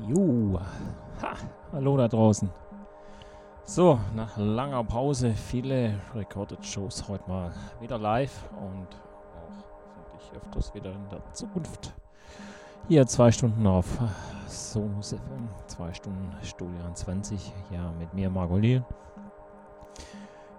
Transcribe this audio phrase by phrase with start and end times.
[0.00, 0.58] Jo,
[1.20, 1.34] ha,
[1.72, 2.50] hallo da draußen.
[3.64, 8.88] So, nach langer Pause viele Recorded Shows heute mal wieder live und
[9.36, 9.64] auch
[9.98, 11.92] hoffentlich öfters wieder in der Zukunft.
[12.88, 13.86] Hier zwei Stunden auf
[14.48, 18.84] Sonus FM, zwei Stunden Studio 20, ja mit mir Margolin.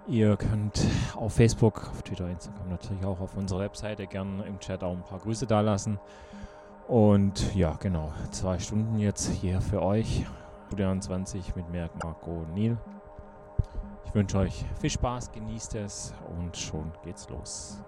[0.06, 0.86] Ihr könnt
[1.16, 5.02] auf Facebook, auf Twitter, Instagram natürlich auch auf unserer Webseite gerne im Chat auch ein
[5.02, 5.98] paar Grüße da lassen.
[6.88, 10.26] Und ja, genau, zwei Stunden jetzt hier für euch.
[10.66, 12.76] Studio 20 mit mir, Marco Neil.
[14.04, 17.82] Ich wünsche euch viel Spaß, genießt es und schon geht's los.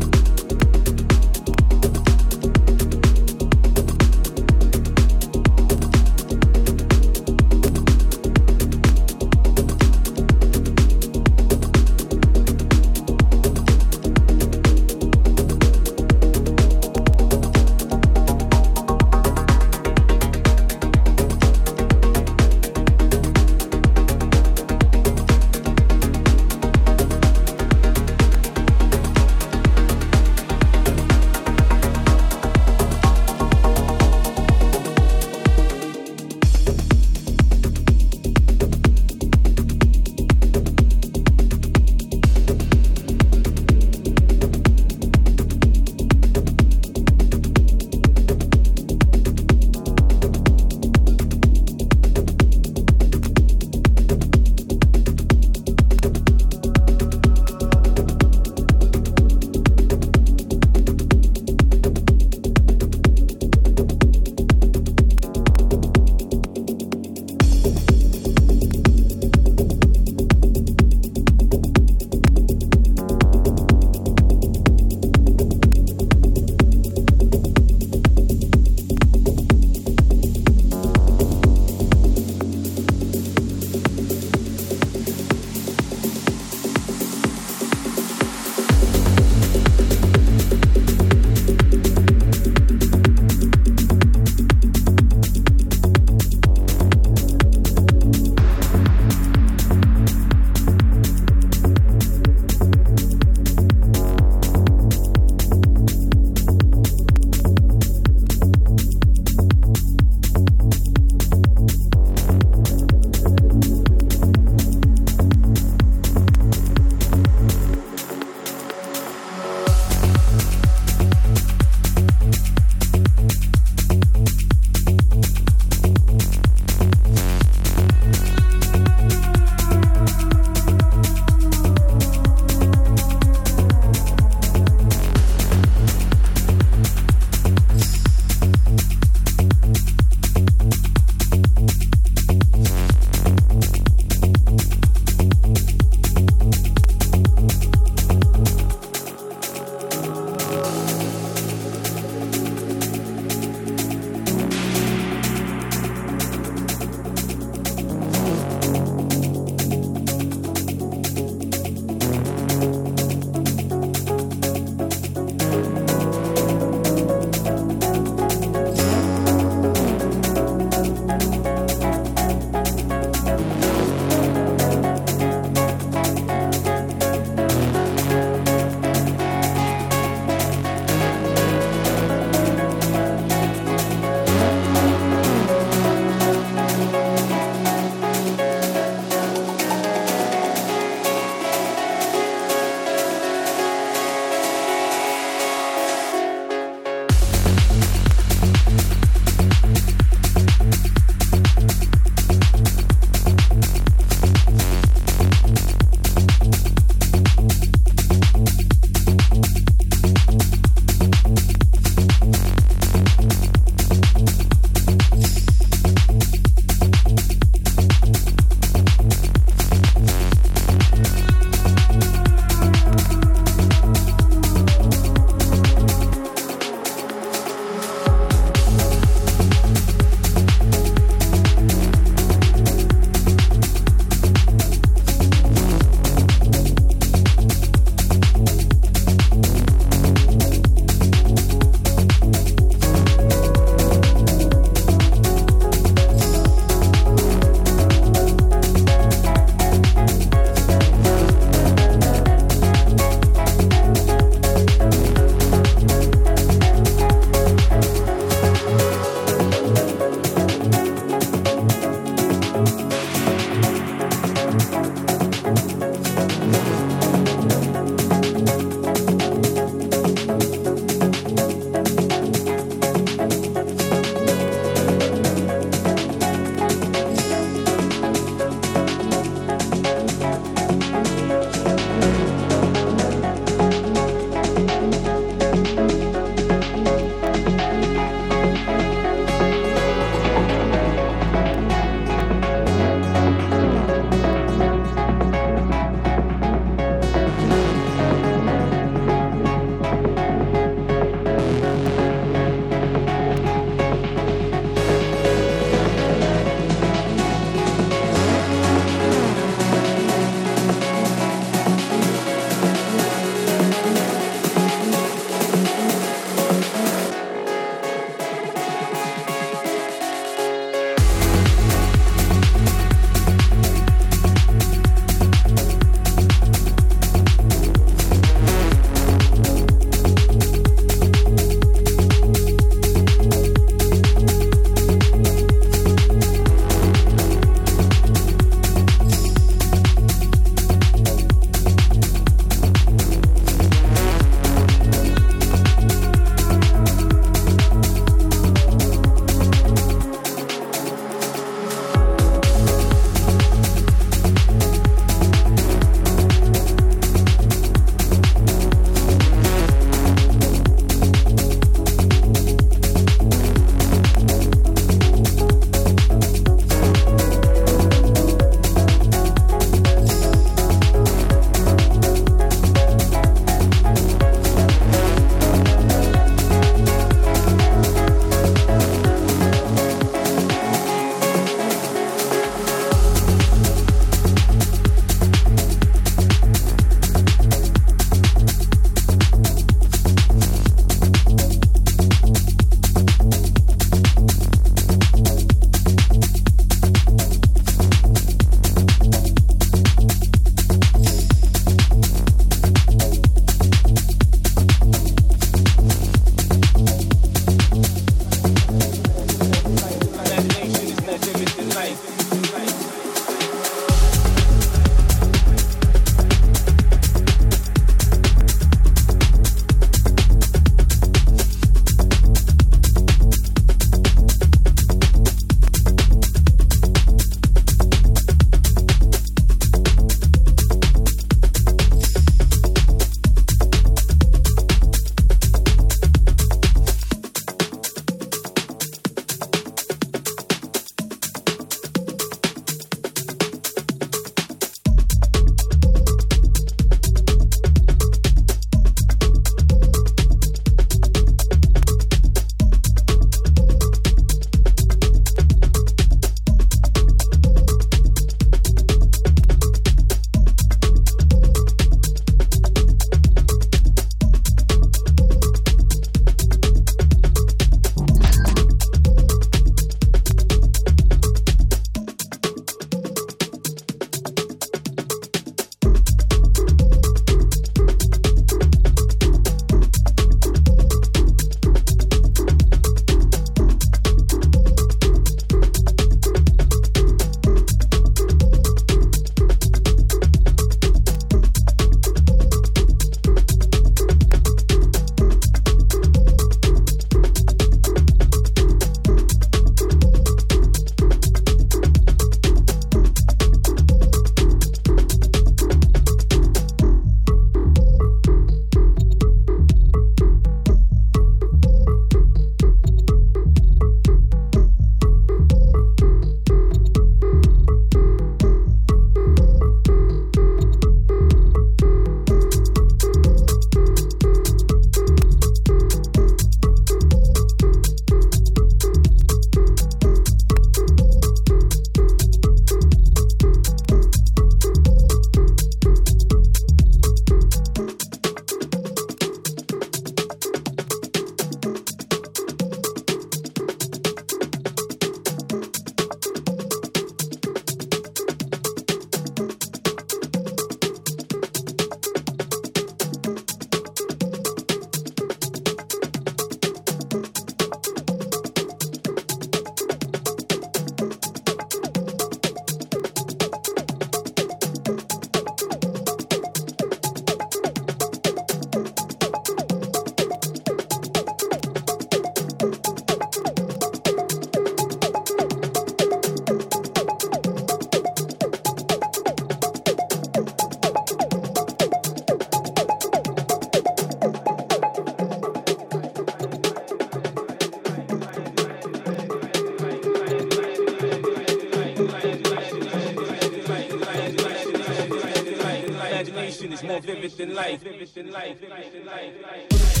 [597.53, 597.83] life.
[598.31, 598.63] Life.
[599.05, 600.00] Life.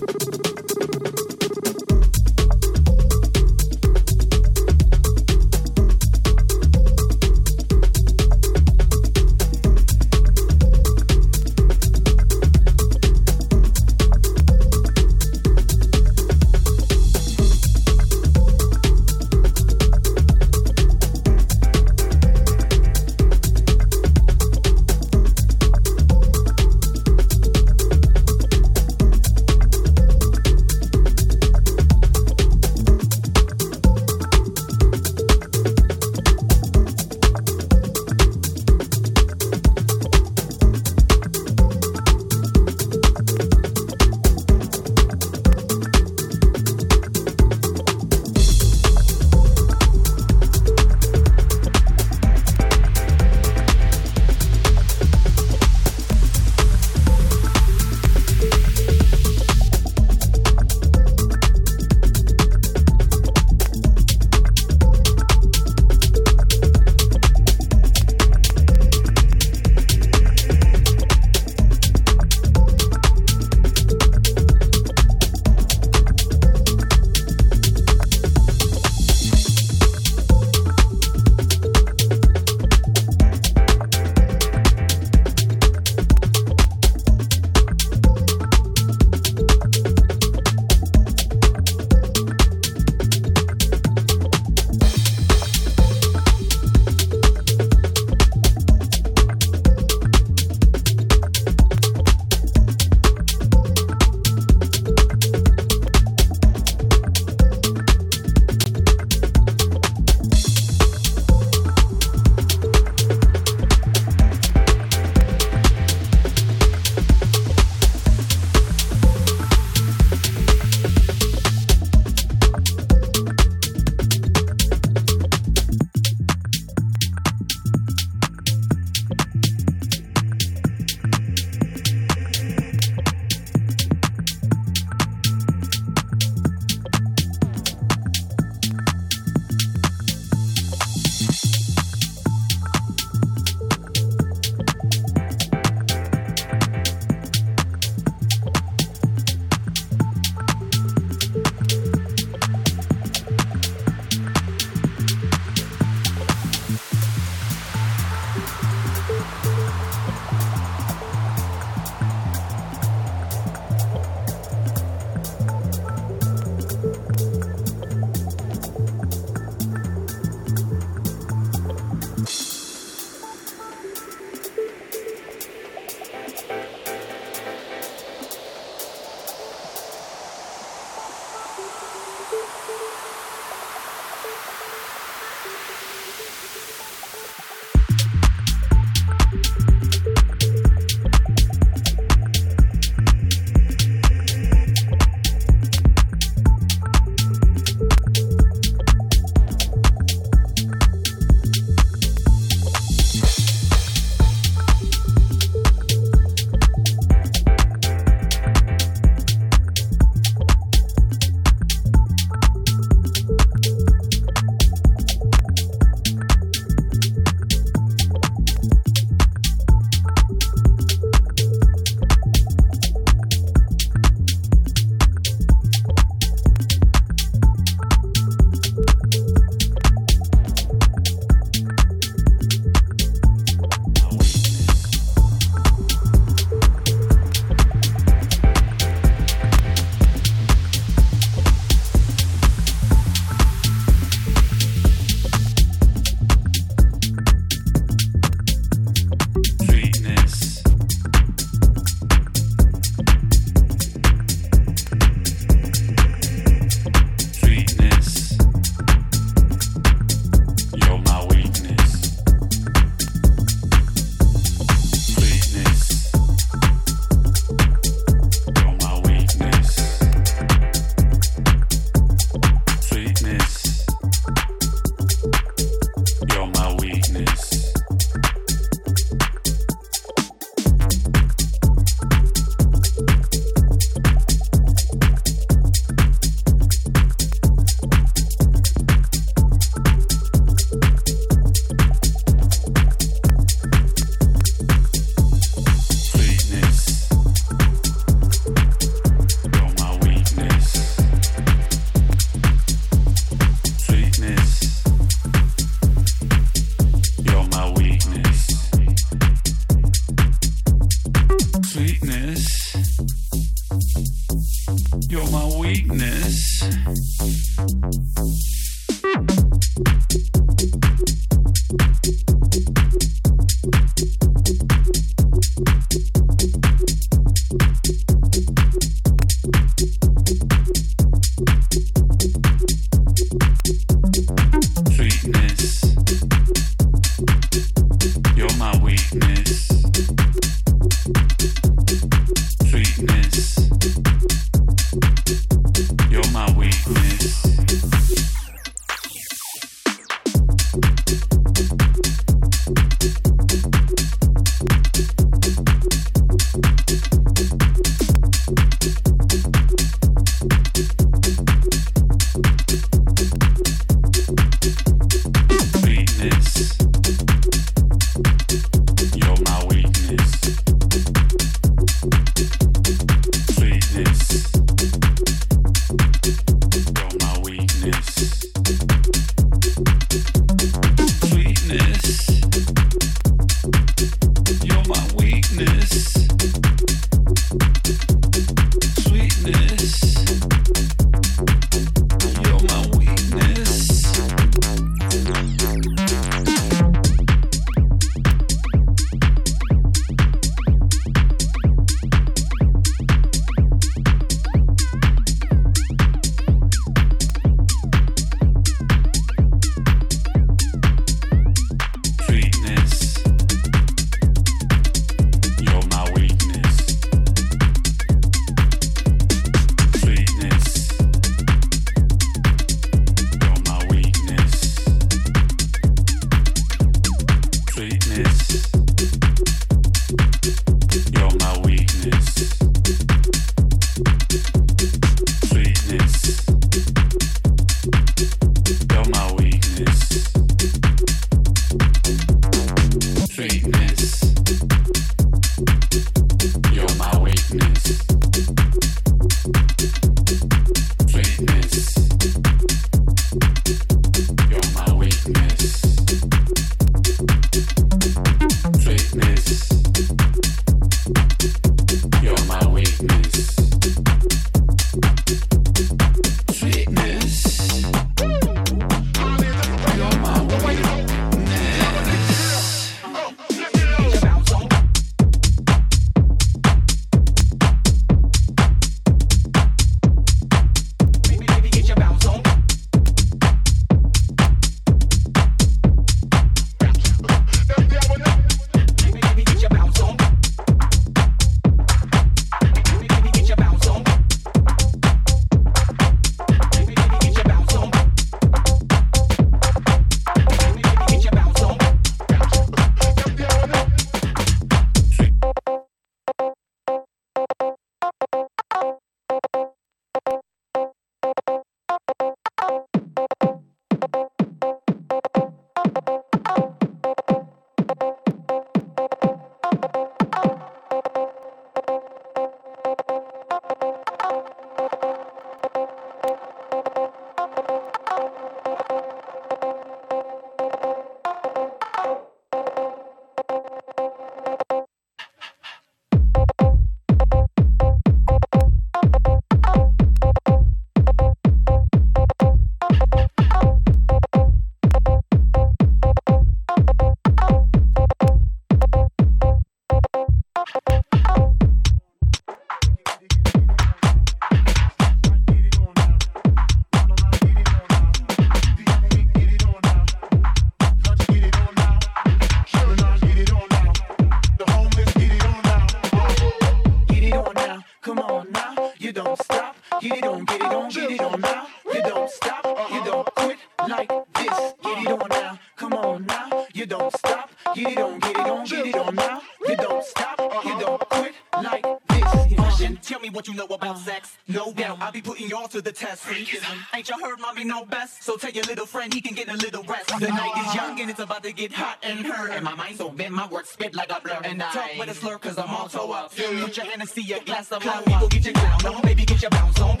[587.53, 588.23] mommy no best.
[588.23, 590.07] So tell your little friend he can get a little rest.
[590.19, 592.51] The night is young and it's about to get hot and hurt.
[592.51, 594.39] And my mind's so bent, my words spit like a blur.
[594.43, 596.35] And I talk with a slur cause I'm all toe up.
[596.35, 598.05] Put your hand and see your glass, I'm out.
[598.05, 598.79] Go get your down.
[598.83, 600.00] No, baby, get your bounce on.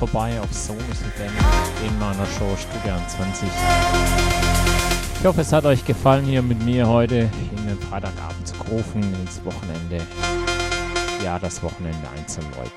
[0.00, 1.30] vorbei auf FM
[1.86, 3.46] in meiner Show Studio 20.
[5.20, 9.02] Ich hoffe, es hat euch gefallen, hier mit mir heute in den Freitagabend zu rufen,
[9.02, 10.00] ins Wochenende.
[11.22, 12.70] Ja, das Wochenende einzuläuten.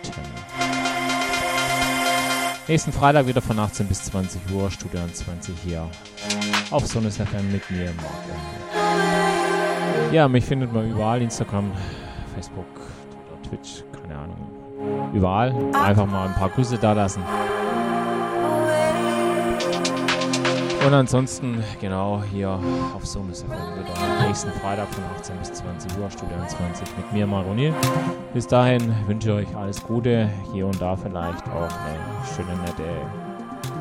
[2.67, 5.89] Nächsten Freitag wieder von 18 bis 20 Uhr, Studio 20 hier
[6.71, 8.35] auf Sonus FM mit mir, Marco.
[10.11, 11.71] Ja, mich findet man überall, Instagram,
[12.35, 12.72] Facebook,
[15.13, 15.53] Überall.
[15.73, 17.23] Einfach mal ein paar Grüße da lassen.
[20.85, 22.59] Und ansonsten, genau, hier
[22.93, 27.25] auf Sonus FM wieder nächsten Freitag von 18 bis 20 Uhr, Studio 20 mit mir,
[27.25, 27.73] Maronil.
[28.33, 32.83] Bis dahin wünsche ich euch alles Gute, hier und da vielleicht auch eine schöne, nette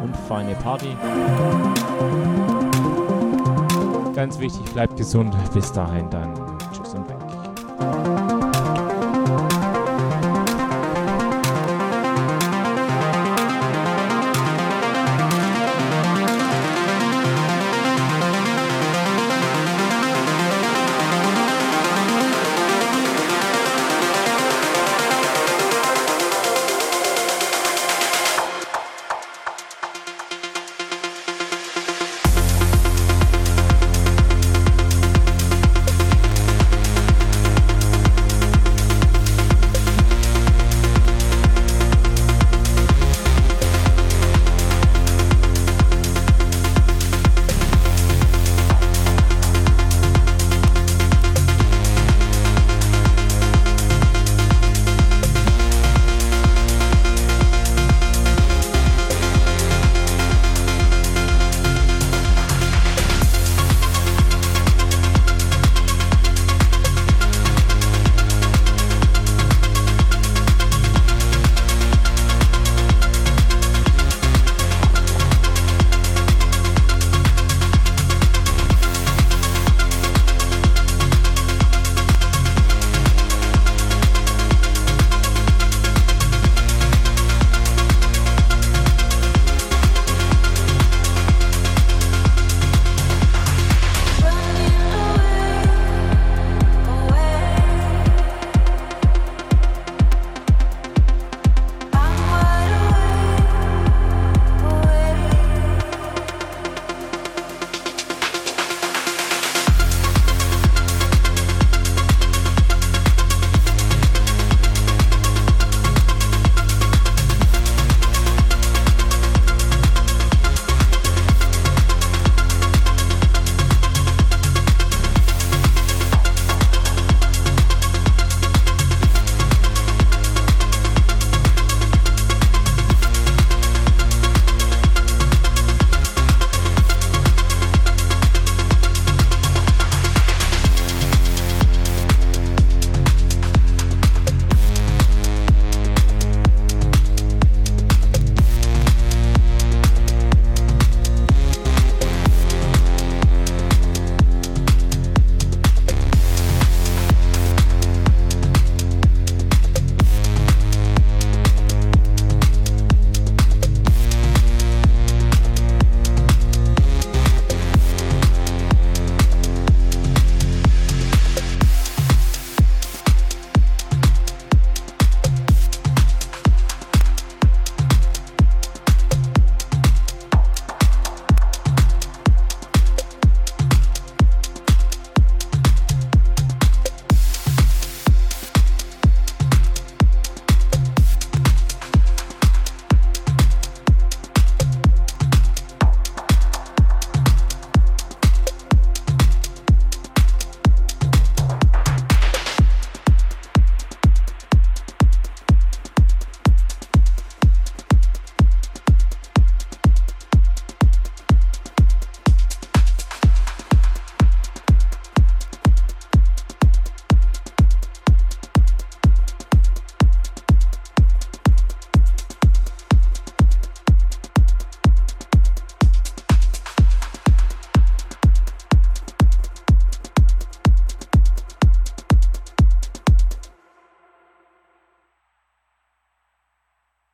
[0.02, 0.96] und feine Party.
[4.14, 5.34] Ganz wichtig, bleibt gesund.
[5.52, 6.31] Bis dahin dann.